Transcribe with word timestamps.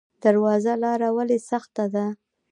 درواز 0.23 0.65
لاره 0.83 1.09
ولې 1.17 1.37
سخته 1.49 1.85
ده؟ 1.93 2.05